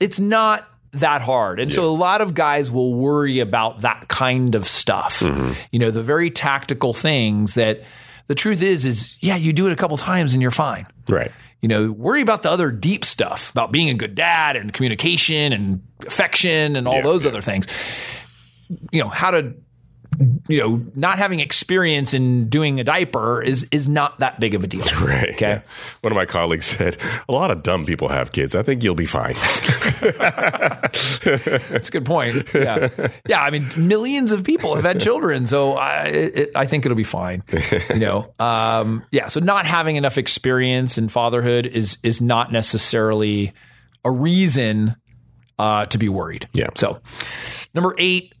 it's 0.00 0.18
not 0.18 0.66
that 0.92 1.22
hard. 1.22 1.60
And 1.60 1.72
so 1.72 1.84
a 1.84 1.94
lot 1.94 2.20
of 2.20 2.34
guys 2.34 2.70
will 2.70 2.94
worry 2.94 3.38
about 3.40 3.82
that 3.82 4.08
kind 4.08 4.54
of 4.54 4.66
stuff. 4.66 5.20
Mm-hmm. 5.20 5.52
You 5.72 5.78
know, 5.78 5.90
the 5.90 6.02
very 6.02 6.30
tactical 6.30 6.92
things 6.92 7.54
that 7.54 7.82
the 8.26 8.34
truth 8.34 8.62
is 8.62 8.84
is 8.84 9.16
yeah, 9.20 9.36
you 9.36 9.52
do 9.52 9.66
it 9.66 9.72
a 9.72 9.76
couple 9.76 9.96
times 9.96 10.34
and 10.34 10.42
you're 10.42 10.50
fine. 10.50 10.86
Right. 11.08 11.30
You 11.62 11.68
know, 11.68 11.92
worry 11.92 12.22
about 12.22 12.42
the 12.42 12.50
other 12.50 12.70
deep 12.72 13.04
stuff 13.04 13.50
about 13.50 13.70
being 13.70 13.88
a 13.90 13.94
good 13.94 14.14
dad 14.14 14.56
and 14.56 14.72
communication 14.72 15.52
and 15.52 15.82
affection 16.06 16.74
and 16.74 16.88
all 16.88 16.94
Yeah, 16.96 17.02
those 17.02 17.24
yeah. 17.24 17.30
other 17.30 17.42
things. 17.42 17.66
You 18.92 19.02
know, 19.02 19.08
how 19.08 19.30
to 19.32 19.54
you 20.48 20.58
know, 20.58 20.84
not 20.94 21.18
having 21.18 21.40
experience 21.40 22.12
in 22.12 22.48
doing 22.48 22.78
a 22.78 22.84
diaper 22.84 23.42
is 23.42 23.66
is 23.72 23.88
not 23.88 24.18
that 24.18 24.38
big 24.38 24.54
of 24.54 24.62
a 24.62 24.66
deal. 24.66 24.84
Right. 25.00 25.30
Okay. 25.30 25.48
yeah. 25.48 25.62
One 26.02 26.12
of 26.12 26.16
my 26.16 26.26
colleagues 26.26 26.66
said, 26.66 26.98
a 27.28 27.32
lot 27.32 27.50
of 27.50 27.62
dumb 27.62 27.86
people 27.86 28.08
have 28.08 28.32
kids. 28.32 28.54
I 28.54 28.62
think 28.62 28.84
you'll 28.84 28.94
be 28.94 29.06
fine. 29.06 29.32
That's 30.00 31.88
a 31.88 31.90
good 31.90 32.04
point. 32.04 32.52
Yeah, 32.54 32.88
yeah. 33.26 33.40
I 33.40 33.50
mean, 33.50 33.64
millions 33.76 34.30
of 34.32 34.44
people 34.44 34.74
have 34.74 34.84
had 34.84 35.00
children, 35.00 35.46
so 35.46 35.72
I, 35.72 36.04
it, 36.06 36.50
I 36.54 36.66
think 36.66 36.84
it'll 36.84 36.96
be 36.96 37.04
fine. 37.04 37.42
You 37.88 38.00
know, 38.00 38.34
um, 38.40 39.04
yeah. 39.10 39.28
So 39.28 39.40
not 39.40 39.64
having 39.64 39.96
enough 39.96 40.18
experience 40.18 40.98
in 40.98 41.08
fatherhood 41.08 41.66
is 41.66 41.96
is 42.02 42.20
not 42.20 42.52
necessarily 42.52 43.52
a 44.04 44.10
reason 44.10 44.96
uh, 45.58 45.86
to 45.86 45.98
be 45.98 46.08
worried. 46.08 46.48
Yeah. 46.52 46.68
So, 46.74 47.00
number 47.74 47.94
eight, 47.98 48.34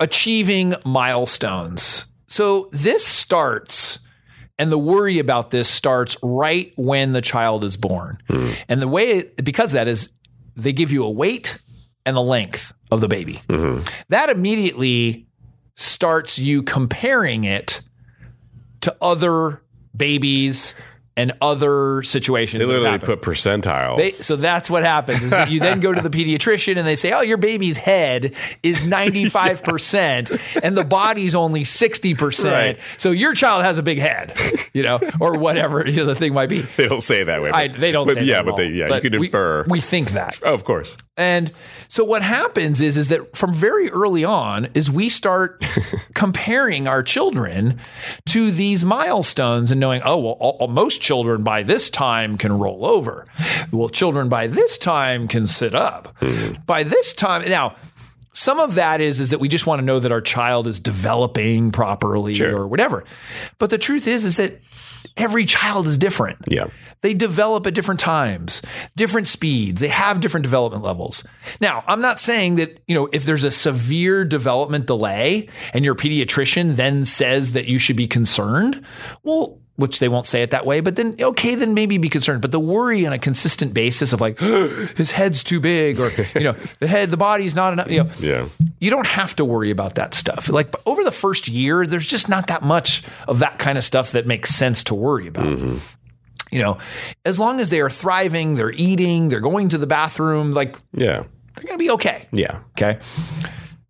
achieving 0.00 0.74
milestones. 0.84 2.12
So 2.26 2.68
this 2.72 3.06
starts. 3.06 3.98
And 4.60 4.72
the 4.72 4.78
worry 4.78 5.20
about 5.20 5.50
this 5.50 5.68
starts 5.68 6.16
right 6.22 6.72
when 6.76 7.12
the 7.12 7.20
child 7.20 7.62
is 7.62 7.76
born. 7.76 8.18
Hmm. 8.28 8.50
And 8.68 8.82
the 8.82 8.88
way, 8.88 9.18
it, 9.18 9.44
because 9.44 9.72
of 9.72 9.74
that 9.74 9.86
is 9.86 10.08
they 10.56 10.72
give 10.72 10.90
you 10.90 11.04
a 11.04 11.10
weight 11.10 11.60
and 12.04 12.16
the 12.16 12.22
length 12.22 12.72
of 12.90 13.00
the 13.00 13.08
baby. 13.08 13.40
Mm-hmm. 13.48 13.86
That 14.08 14.30
immediately 14.30 15.26
starts 15.76 16.38
you 16.38 16.62
comparing 16.62 17.44
it 17.44 17.82
to 18.80 18.96
other 19.00 19.62
babies 19.96 20.74
and 21.18 21.32
other 21.42 22.04
situations. 22.04 22.60
They 22.60 22.64
literally 22.64 22.98
put 23.00 23.22
percentiles. 23.22 23.96
They, 23.96 24.12
so 24.12 24.36
that's 24.36 24.70
what 24.70 24.84
happens 24.84 25.24
is 25.24 25.32
that 25.32 25.50
you 25.50 25.58
then 25.58 25.80
go 25.80 25.92
to 25.92 26.00
the 26.00 26.10
pediatrician 26.10 26.78
and 26.78 26.86
they 26.86 26.94
say, 26.94 27.12
"Oh, 27.12 27.22
your 27.22 27.36
baby's 27.36 27.76
head 27.76 28.34
is 28.62 28.88
95% 28.88 30.40
and 30.62 30.76
the 30.76 30.84
body's 30.84 31.34
only 31.34 31.62
60%. 31.62 32.44
Right. 32.52 32.78
So 32.98 33.10
your 33.10 33.34
child 33.34 33.64
has 33.64 33.78
a 33.78 33.82
big 33.82 33.98
head." 33.98 34.38
You 34.72 34.82
know, 34.84 35.00
or 35.18 35.36
whatever 35.38 35.88
you 35.88 35.96
know, 35.96 36.04
the 36.04 36.14
thing 36.14 36.34
might 36.34 36.48
be. 36.48 36.60
they 36.76 36.86
don't 36.86 37.02
say 37.02 37.24
that 37.24 37.42
way. 37.42 37.50
I, 37.50 37.68
they 37.68 37.90
don't 37.90 38.06
but 38.06 38.18
say 38.18 38.24
yeah, 38.24 38.42
but 38.42 38.56
they, 38.56 38.68
yeah, 38.68 38.86
But 38.88 39.02
you 39.02 39.10
could 39.10 39.18
we- 39.18 39.26
infer. 39.26 39.64
We 39.66 39.80
think 39.80 40.10
that. 40.12 40.38
oh, 40.44 40.54
of 40.54 40.62
course. 40.62 40.96
And 41.16 41.50
so 41.88 42.04
what 42.04 42.22
happens 42.22 42.80
is 42.80 42.96
is 42.96 43.08
that 43.08 43.36
from 43.36 43.52
very 43.52 43.90
early 43.90 44.24
on 44.24 44.68
is 44.74 44.88
we 44.88 45.08
start 45.08 45.60
comparing 46.14 46.86
our 46.86 47.02
children 47.02 47.80
to 48.26 48.52
these 48.52 48.84
milestones 48.84 49.72
and 49.72 49.80
knowing, 49.80 50.00
oh 50.04 50.18
well, 50.18 50.36
all, 50.38 50.68
most 50.68 51.00
children 51.08 51.42
by 51.42 51.62
this 51.62 51.88
time 51.88 52.36
can 52.36 52.52
roll 52.52 52.84
over. 52.84 53.24
Well, 53.72 53.88
children 53.88 54.28
by 54.28 54.46
this 54.46 54.76
time 54.76 55.26
can 55.26 55.46
sit 55.46 55.74
up. 55.74 56.14
Mm-hmm. 56.20 56.62
By 56.66 56.82
this 56.82 57.14
time 57.14 57.48
now 57.48 57.76
some 58.34 58.60
of 58.60 58.74
that 58.74 59.00
is 59.00 59.18
is 59.18 59.30
that 59.30 59.40
we 59.40 59.48
just 59.48 59.66
want 59.66 59.80
to 59.80 59.84
know 59.84 59.98
that 59.98 60.12
our 60.12 60.20
child 60.20 60.66
is 60.66 60.78
developing 60.78 61.72
properly 61.72 62.34
Sure. 62.34 62.56
or 62.56 62.68
whatever. 62.68 63.04
But 63.58 63.70
the 63.70 63.78
truth 63.78 64.06
is 64.06 64.26
is 64.26 64.36
that 64.36 64.60
every 65.16 65.46
child 65.46 65.86
is 65.86 65.96
different. 65.98 66.38
Yeah. 66.46 66.66
They 67.00 67.14
develop 67.14 67.66
at 67.66 67.74
different 67.74 68.00
times, 68.00 68.62
different 68.96 69.28
speeds. 69.28 69.80
They 69.80 69.88
have 69.88 70.20
different 70.20 70.42
development 70.42 70.82
levels. 70.84 71.26
Now, 71.60 71.84
I'm 71.86 72.00
not 72.00 72.20
saying 72.20 72.56
that, 72.56 72.80
you 72.86 72.94
know, 72.94 73.08
if 73.12 73.24
there's 73.24 73.44
a 73.44 73.50
severe 73.50 74.24
development 74.24 74.86
delay 74.86 75.48
and 75.72 75.84
your 75.84 75.94
pediatrician 75.94 76.76
then 76.76 77.04
says 77.04 77.52
that 77.52 77.66
you 77.66 77.78
should 77.78 77.96
be 77.96 78.08
concerned, 78.08 78.84
well, 79.22 79.58
which 79.78 80.00
they 80.00 80.08
won't 80.08 80.26
say 80.26 80.42
it 80.42 80.50
that 80.50 80.66
way, 80.66 80.80
but 80.80 80.96
then, 80.96 81.14
okay, 81.20 81.54
then 81.54 81.72
maybe 81.72 81.98
be 81.98 82.08
concerned. 82.08 82.42
But 82.42 82.50
the 82.50 82.58
worry 82.58 83.06
on 83.06 83.12
a 83.12 83.18
consistent 83.18 83.72
basis 83.72 84.12
of 84.12 84.20
like, 84.20 84.36
his 84.96 85.12
head's 85.12 85.44
too 85.44 85.60
big 85.60 86.00
or, 86.00 86.10
you 86.34 86.40
know, 86.40 86.52
the 86.80 86.88
head, 86.88 87.10
the 87.12 87.16
body's 87.16 87.54
not 87.54 87.72
enough, 87.72 87.88
you 87.88 88.02
know, 88.02 88.10
Yeah. 88.18 88.48
you 88.80 88.90
don't 88.90 89.06
have 89.06 89.36
to 89.36 89.44
worry 89.44 89.70
about 89.70 89.94
that 89.94 90.14
stuff. 90.14 90.48
Like 90.48 90.74
over 90.84 91.04
the 91.04 91.12
first 91.12 91.46
year, 91.46 91.86
there's 91.86 92.08
just 92.08 92.28
not 92.28 92.48
that 92.48 92.62
much 92.64 93.04
of 93.28 93.38
that 93.38 93.60
kind 93.60 93.78
of 93.78 93.84
stuff 93.84 94.10
that 94.12 94.26
makes 94.26 94.50
sense 94.50 94.82
to 94.84 94.96
worry 94.96 95.28
about. 95.28 95.46
Mm-hmm. 95.46 95.78
You 96.50 96.58
know, 96.60 96.78
as 97.24 97.38
long 97.38 97.60
as 97.60 97.70
they 97.70 97.80
are 97.80 97.90
thriving, 97.90 98.56
they're 98.56 98.72
eating, 98.72 99.28
they're 99.28 99.38
going 99.38 99.68
to 99.68 99.78
the 99.78 99.86
bathroom, 99.86 100.50
like 100.50 100.76
Yeah. 100.92 101.22
they're 101.54 101.64
going 101.64 101.78
to 101.78 101.84
be 101.84 101.90
okay. 101.90 102.26
Yeah. 102.32 102.60
Okay. 102.76 102.98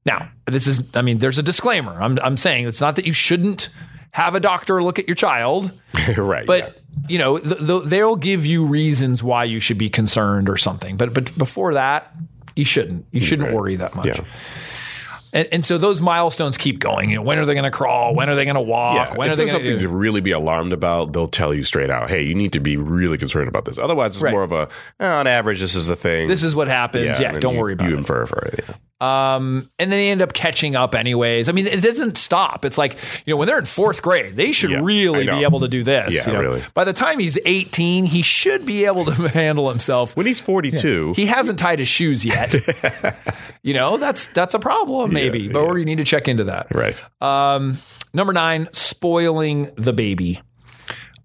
Now, 0.04 0.30
this 0.47 0.66
is, 0.66 0.87
I 0.95 1.00
mean, 1.00 1.16
there's 1.18 1.38
a 1.38 1.42
disclaimer. 1.42 1.92
I'm, 1.99 2.18
I'm 2.23 2.37
saying 2.37 2.66
it's 2.66 2.80
not 2.83 2.97
that 2.97 3.07
you 3.07 3.12
shouldn't 3.14 3.71
have 4.12 4.34
a 4.34 4.40
doctor 4.40 4.82
look 4.82 4.98
at 4.98 5.06
your 5.08 5.14
child, 5.14 5.70
right. 6.16 6.46
but 6.46 6.78
you 7.08 7.18
know, 7.18 7.38
th- 7.38 7.58
th- 7.58 7.84
they'll 7.84 8.16
give 8.16 8.44
you 8.44 8.66
reasons 8.66 9.22
why 9.22 9.44
you 9.44 9.60
should 9.60 9.78
be 9.78 9.88
concerned 9.88 10.48
or 10.48 10.56
something. 10.56 10.96
But 10.96 11.14
but 11.14 11.36
before 11.38 11.74
that, 11.74 12.12
you 12.56 12.64
shouldn't. 12.64 13.06
You 13.12 13.20
shouldn't 13.20 13.48
Right. 13.48 13.56
worry 13.56 13.76
that 13.76 13.94
much. 13.94 14.06
Yeah. 14.06 14.20
And, 15.30 15.46
and 15.52 15.64
so 15.64 15.76
those 15.76 16.00
milestones 16.00 16.56
keep 16.56 16.78
going. 16.78 17.10
You 17.10 17.16
know, 17.16 17.22
when 17.22 17.38
are 17.38 17.44
they 17.44 17.52
going 17.52 17.64
to 17.64 17.70
crawl? 17.70 18.14
When 18.14 18.30
are 18.30 18.34
they 18.34 18.46
going 18.46 18.54
to 18.54 18.62
walk? 18.62 19.10
Yeah, 19.10 19.16
when 19.16 19.28
if 19.28 19.32
are 19.34 19.36
they 19.36 19.42
there's 19.42 19.50
something 19.50 19.74
to? 19.74 19.80
to 19.80 19.88
really 19.88 20.22
be 20.22 20.30
alarmed 20.30 20.72
about, 20.72 21.12
they'll 21.12 21.28
tell 21.28 21.52
you 21.52 21.62
straight 21.64 21.90
out, 21.90 22.08
"Hey, 22.08 22.22
you 22.22 22.34
need 22.34 22.54
to 22.54 22.60
be 22.60 22.78
really 22.78 23.18
concerned 23.18 23.46
about 23.46 23.66
this." 23.66 23.76
Otherwise, 23.78 24.12
it's 24.16 24.22
Right. 24.22 24.32
more 24.32 24.42
of 24.42 24.52
a, 24.52 24.68
"Eh, 25.00 25.06
on 25.06 25.26
average, 25.26 25.60
this 25.60 25.74
is 25.74 25.86
the 25.86 25.96
thing. 25.96 26.28
This 26.28 26.42
is 26.42 26.56
what 26.56 26.66
happens. 26.68 27.20
Yeah, 27.20 27.32
and 27.32 27.40
don't 27.42 27.54
you- 27.54 27.60
worry 27.60 27.74
about 27.74 27.90
you 27.90 27.94
it. 27.96 27.98
infer 27.98 28.24
for 28.24 28.38
it. 28.46 28.64
Yeah. 28.66 28.74
Um, 29.00 29.70
and 29.78 29.92
then 29.92 29.98
they 29.98 30.10
end 30.10 30.22
up 30.22 30.32
catching 30.32 30.74
up 30.74 30.96
anyways. 30.96 31.48
I 31.48 31.52
mean, 31.52 31.68
it 31.68 31.82
doesn't 31.82 32.18
stop. 32.18 32.64
It's 32.64 32.76
like, 32.76 32.94
you 33.24 33.32
know, 33.32 33.36
when 33.36 33.46
they're 33.46 33.58
in 33.60 33.64
fourth 33.64 34.02
grade, 34.02 34.34
they 34.34 34.50
should 34.50 34.70
Yeah, 34.72 34.80
really 34.82 35.24
be 35.26 35.44
able 35.44 35.60
to 35.60 35.68
do 35.68 35.84
this. 35.84 36.14
Yeah, 36.14 36.26
you 36.26 36.32
know? 36.32 36.40
really. 36.42 36.62
By 36.74 36.82
the 36.82 36.92
time 36.92 37.20
he's 37.20 37.38
18, 37.44 38.06
he 38.06 38.22
should 38.22 38.66
be 38.66 38.86
able 38.86 39.04
to 39.04 39.12
handle 39.28 39.68
himself. 39.68 40.16
When 40.16 40.26
he's 40.26 40.40
42, 40.40 41.12
He 41.14 41.26
hasn't 41.26 41.60
tied 41.60 41.78
his 41.78 41.86
shoes 41.88 42.24
yet. 42.24 42.52
you 43.62 43.72
know, 43.72 43.98
that's 43.98 44.26
that's 44.28 44.54
a 44.54 44.58
problem 44.58 45.12
maybe, 45.12 45.46
but 45.48 45.60
or 45.60 45.78
you 45.78 45.84
need 45.84 45.98
to 45.98 46.04
check 46.04 46.26
into 46.26 46.44
that. 46.44 46.66
right? 46.74 47.00
Um, 47.22 47.78
number 48.12 48.32
nine, 48.32 48.68
spoiling 48.72 49.70
the 49.76 49.92
baby. 49.92 50.40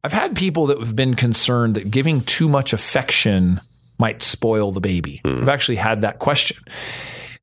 I've 0.03 0.13
had 0.13 0.35
people 0.35 0.67
that 0.67 0.79
have 0.79 0.95
been 0.95 1.15
concerned 1.15 1.75
that 1.75 1.89
giving 1.89 2.21
too 2.21 2.49
much 2.49 2.71
affection 2.73 3.61
might 3.97 4.21
spoil 4.21 4.71
the 4.71 4.81
baby. 4.81 5.21
I've 5.25 5.47
actually 5.49 5.77
had 5.77 6.01
that 6.01 6.19
question. 6.19 6.57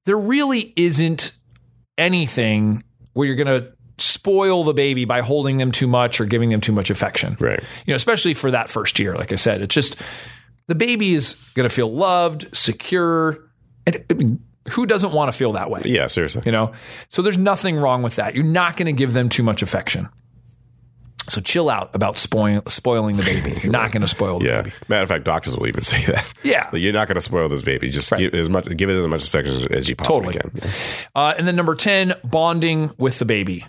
There 0.06 0.18
really 0.18 0.72
isn't 0.76 1.32
anything 1.98 2.82
where 3.12 3.26
you're 3.26 3.36
going 3.36 3.62
to 3.62 3.72
spoil 3.98 4.64
the 4.64 4.74
baby 4.74 5.04
by 5.04 5.20
holding 5.20 5.58
them 5.58 5.72
too 5.72 5.86
much 5.86 6.20
or 6.20 6.26
giving 6.26 6.50
them 6.50 6.60
too 6.60 6.72
much 6.72 6.90
affection. 6.90 7.36
Right. 7.38 7.60
You 7.86 7.92
know, 7.92 7.96
especially 7.96 8.34
for 8.34 8.50
that 8.50 8.70
first 8.70 8.98
year. 8.98 9.14
Like 9.14 9.32
I 9.32 9.36
said, 9.36 9.60
it's 9.60 9.74
just 9.74 10.00
the 10.68 10.74
baby 10.74 11.12
is 11.12 11.34
going 11.54 11.68
to 11.68 11.74
feel 11.74 11.90
loved, 11.90 12.48
secure. 12.56 13.50
And 13.86 14.04
I 14.08 14.14
mean, 14.14 14.42
who 14.70 14.86
doesn't 14.86 15.12
want 15.12 15.30
to 15.30 15.36
feel 15.36 15.52
that 15.52 15.70
way? 15.70 15.82
Yeah, 15.84 16.06
seriously. 16.06 16.42
You 16.46 16.52
know, 16.52 16.72
so 17.08 17.22
there's 17.22 17.38
nothing 17.38 17.76
wrong 17.76 18.02
with 18.02 18.16
that. 18.16 18.34
You're 18.34 18.44
not 18.44 18.76
going 18.76 18.86
to 18.86 18.92
give 18.92 19.12
them 19.12 19.28
too 19.28 19.42
much 19.42 19.62
affection. 19.62 20.08
So 21.28 21.40
chill 21.40 21.68
out 21.70 21.94
about 21.94 22.18
spoil, 22.18 22.62
spoiling 22.66 23.16
the 23.16 23.22
baby. 23.22 23.60
You're 23.62 23.72
not 23.72 23.92
going 23.92 24.00
to 24.02 24.08
spoil 24.08 24.38
the 24.40 24.46
Yeah. 24.46 24.62
baby. 24.62 24.74
Matter 24.88 25.02
of 25.02 25.08
fact, 25.08 25.24
doctors 25.24 25.56
will 25.56 25.68
even 25.68 25.82
say 25.82 26.04
that. 26.06 26.32
Yeah. 26.42 26.68
Like, 26.72 26.82
you're 26.82 26.92
not 26.92 27.06
going 27.08 27.16
to 27.16 27.20
spoil 27.20 27.48
this 27.48 27.62
baby. 27.62 27.88
Just 27.90 28.10
give 28.16 28.34
as 28.34 28.48
much, 28.50 28.64
give 28.76 28.88
it 28.90 28.96
as 28.96 29.06
much 29.06 29.26
affection 29.26 29.72
as 29.72 29.88
you 29.88 29.96
possibly 29.96 30.32
Totally. 30.34 30.60
can. 30.60 30.70
Uh, 31.14 31.34
and 31.38 31.46
then 31.46 31.56
number 31.56 31.74
10, 31.74 32.14
bonding 32.24 32.92
with 32.98 33.18
the 33.18 33.24
baby. 33.24 33.64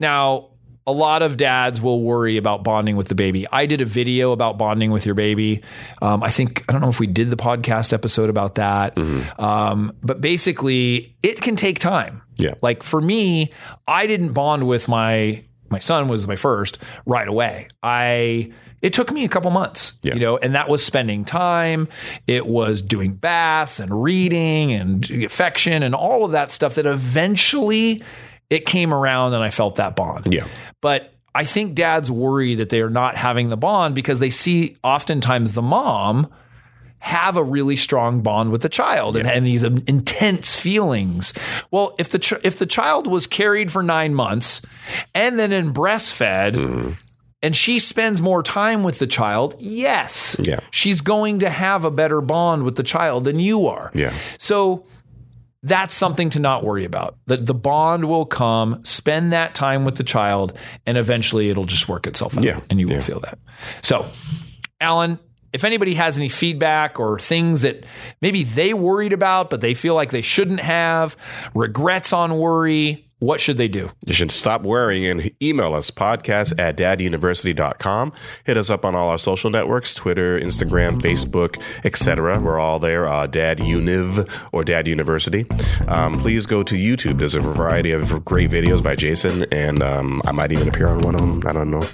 Now, 0.00 0.48
a 0.86 0.92
lot 0.92 1.22
of 1.22 1.36
dads 1.36 1.80
will 1.80 2.02
worry 2.02 2.36
about 2.38 2.64
bonding 2.64 2.96
with 2.96 3.08
the 3.08 3.14
baby. 3.14 3.46
I 3.52 3.66
did 3.66 3.80
a 3.80 3.84
video 3.84 4.32
about 4.32 4.58
bonding 4.58 4.90
with 4.90 5.06
your 5.06 5.14
baby. 5.14 5.62
Um, 6.00 6.22
I 6.24 6.30
think, 6.30 6.64
I 6.68 6.72
don't 6.72 6.80
know 6.80 6.88
if 6.88 6.98
we 6.98 7.06
did 7.06 7.30
the 7.30 7.36
podcast 7.36 7.92
episode 7.92 8.30
about 8.30 8.56
that. 8.56 8.96
Um, 9.38 9.94
but 10.02 10.20
basically, 10.20 11.14
it 11.22 11.40
can 11.40 11.54
take 11.56 11.78
time. 11.78 12.22
Yeah. 12.36 12.54
Like 12.62 12.82
for 12.82 13.00
me, 13.00 13.52
I 13.86 14.06
didn't 14.08 14.32
bond 14.32 14.66
with 14.66 14.88
my 14.88 15.44
my 15.72 15.78
son 15.80 16.06
was 16.08 16.28
my 16.28 16.36
first 16.36 16.78
right 17.06 17.26
away. 17.26 17.68
I 17.82 18.52
it 18.82 18.92
took 18.92 19.12
me 19.12 19.24
a 19.24 19.28
couple 19.28 19.50
months, 19.52 20.00
Yeah. 20.02 20.14
you 20.14 20.20
know, 20.20 20.36
and 20.38 20.54
that 20.56 20.68
was 20.68 20.84
spending 20.84 21.24
time. 21.24 21.88
It 22.26 22.46
was 22.46 22.82
doing 22.82 23.14
baths 23.14 23.78
and 23.78 24.02
reading 24.02 24.72
and 24.72 25.08
affection 25.10 25.82
and 25.84 25.94
all 25.94 26.24
of 26.24 26.32
that 26.32 26.50
stuff 26.50 26.74
that 26.74 26.86
eventually 26.86 28.02
it 28.50 28.66
came 28.66 28.92
around 28.92 29.34
and 29.34 29.42
I 29.44 29.50
felt 29.50 29.76
that 29.76 29.94
bond. 29.96 30.34
Yeah. 30.34 30.46
But 30.80 31.12
I 31.34 31.44
think 31.44 31.74
dads 31.74 32.10
worry 32.10 32.56
that 32.56 32.70
they 32.70 32.80
are 32.82 32.90
not 32.90 33.16
having 33.16 33.48
the 33.48 33.56
bond 33.56 33.94
because 33.94 34.18
they 34.18 34.30
see 34.30 34.76
oftentimes 34.82 35.52
the 35.54 35.62
mom 35.62 36.28
have 37.02 37.36
a 37.36 37.42
really 37.42 37.74
strong 37.74 38.20
bond 38.20 38.52
with 38.52 38.62
the 38.62 38.68
child 38.68 39.16
and, 39.16 39.28
and 39.28 39.44
these 39.44 39.64
intense 39.64 40.54
feelings. 40.54 41.34
Well, 41.72 41.96
if 41.98 42.08
the 42.10 42.20
ch- 42.20 42.44
if 42.44 42.60
the 42.60 42.66
child 42.66 43.08
was 43.08 43.26
carried 43.26 43.72
for 43.72 43.82
nine 43.82 44.14
months 44.14 44.62
and 45.12 45.36
then 45.38 45.52
in 45.52 45.74
breastfed. 45.74 46.54
Mm-hmm. 46.54 46.92
And 47.44 47.56
she 47.56 47.80
spends 47.80 48.22
more 48.22 48.40
time 48.40 48.84
with 48.84 49.00
the 49.00 49.06
child. 49.08 49.56
Yes. 49.58 50.36
Yeah. 50.38 50.60
She's 50.70 51.00
going 51.00 51.40
to 51.40 51.50
have 51.50 51.82
a 51.82 51.90
better 51.90 52.20
bond 52.20 52.62
with 52.62 52.76
the 52.76 52.84
child 52.84 53.24
than 53.24 53.40
you 53.40 53.66
are. 53.66 53.90
Yeah. 53.94 54.14
So 54.38 54.86
that's 55.64 55.92
something 55.92 56.30
to 56.30 56.38
not 56.38 56.62
worry 56.62 56.84
about. 56.84 57.16
That 57.26 57.46
the 57.46 57.54
bond 57.54 58.04
will 58.04 58.26
come, 58.26 58.80
spend 58.84 59.32
that 59.32 59.56
time 59.56 59.84
with 59.84 59.96
the 59.96 60.04
child, 60.04 60.56
and 60.86 60.96
eventually 60.96 61.50
it'll 61.50 61.64
just 61.64 61.88
work 61.88 62.06
itself 62.06 62.38
out. 62.38 62.44
Yeah. 62.44 62.60
And 62.70 62.78
you 62.78 62.86
will 62.86 63.00
feel 63.00 63.18
that. 63.18 63.40
So, 63.82 64.06
Alan, 64.80 65.18
if 65.52 65.64
anybody 65.64 65.94
has 65.94 66.18
any 66.18 66.28
feedback 66.28 66.98
or 66.98 67.18
things 67.18 67.62
that 67.62 67.84
maybe 68.20 68.44
they 68.44 68.74
worried 68.74 69.12
about, 69.12 69.50
but 69.50 69.60
they 69.60 69.74
feel 69.74 69.94
like 69.94 70.10
they 70.10 70.22
shouldn't 70.22 70.60
have, 70.60 71.16
regrets 71.54 72.12
on 72.12 72.38
worry, 72.38 73.08
what 73.22 73.40
should 73.40 73.56
they 73.56 73.68
do? 73.68 73.88
You 74.04 74.14
should 74.14 74.32
stop 74.32 74.62
worrying 74.62 75.06
and 75.06 75.30
email 75.40 75.74
us 75.74 75.92
podcast 75.92 76.58
at 76.58 76.76
daduniversity.com. 76.76 78.12
Hit 78.42 78.56
us 78.56 78.68
up 78.68 78.84
on 78.84 78.96
all 78.96 79.10
our 79.10 79.18
social 79.18 79.48
networks 79.48 79.94
Twitter, 79.94 80.40
Instagram, 80.40 81.00
Facebook, 81.00 81.62
etc. 81.84 82.40
We're 82.40 82.58
all 82.58 82.80
there. 82.80 83.06
Uh, 83.06 83.28
Dad 83.28 83.58
Univ 83.58 84.28
or 84.50 84.64
Dad 84.64 84.88
University. 84.88 85.46
Um, 85.86 86.14
please 86.14 86.46
go 86.46 86.64
to 86.64 86.74
YouTube. 86.74 87.18
There's 87.18 87.36
a 87.36 87.40
variety 87.40 87.92
of 87.92 88.24
great 88.24 88.50
videos 88.50 88.82
by 88.82 88.96
Jason, 88.96 89.46
and 89.52 89.84
um, 89.84 90.20
I 90.26 90.32
might 90.32 90.50
even 90.50 90.66
appear 90.66 90.88
on 90.88 91.02
one 91.02 91.14
of 91.14 91.20
them. 91.20 91.42
I 91.46 91.52
don't 91.52 91.70
know. 91.70 91.86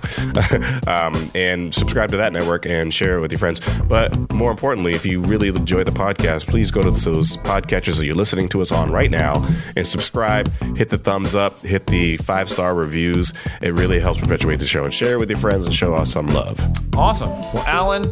um, 0.90 1.30
and 1.34 1.74
subscribe 1.74 2.08
to 2.12 2.16
that 2.16 2.32
network 2.32 2.64
and 2.64 2.92
share 2.94 3.18
it 3.18 3.20
with 3.20 3.32
your 3.32 3.38
friends. 3.38 3.60
But 3.82 4.32
more 4.32 4.50
importantly, 4.50 4.94
if 4.94 5.04
you 5.04 5.20
really 5.20 5.48
enjoy 5.48 5.84
the 5.84 5.90
podcast, 5.90 6.46
please 6.46 6.70
go 6.70 6.80
to 6.80 6.90
those 6.90 7.36
podcatchers 7.36 7.98
that 7.98 8.06
you're 8.06 8.14
listening 8.14 8.48
to 8.48 8.62
us 8.62 8.72
on 8.72 8.90
right 8.90 9.10
now 9.10 9.46
and 9.76 9.86
subscribe. 9.86 10.50
Hit 10.74 10.88
the 10.88 10.96
thumbs 11.18 11.34
up. 11.34 11.58
Hit 11.58 11.86
the 11.86 12.16
five 12.18 12.48
star 12.48 12.74
reviews. 12.74 13.32
It 13.60 13.74
really 13.74 13.98
helps 13.98 14.20
perpetuate 14.20 14.60
the 14.60 14.66
show 14.66 14.84
and 14.84 14.94
share 14.94 15.14
it 15.14 15.18
with 15.18 15.30
your 15.30 15.38
friends 15.38 15.64
and 15.64 15.74
show 15.74 15.94
us 15.94 16.12
some 16.12 16.28
love. 16.28 16.58
Awesome. 16.94 17.28
Well, 17.28 17.64
Alan, 17.66 18.04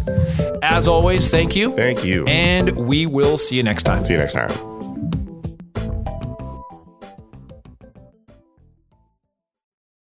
as 0.62 0.88
always, 0.88 1.30
thank 1.30 1.54
you. 1.54 1.70
Thank 1.72 2.04
you. 2.04 2.25
And 2.26 2.70
we 2.76 3.06
will 3.06 3.38
see 3.38 3.56
you 3.56 3.62
next 3.62 3.84
time. 3.84 4.04
See 4.04 4.14
you 4.14 4.18
next 4.18 4.34
time. 4.34 4.75